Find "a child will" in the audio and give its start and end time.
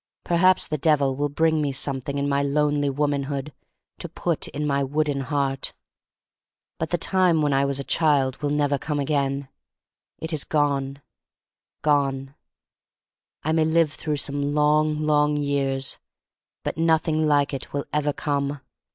7.79-8.49